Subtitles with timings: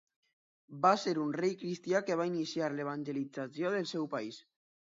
[0.85, 4.45] Va ser un rei cristià que va iniciar l'evangelització del seu país.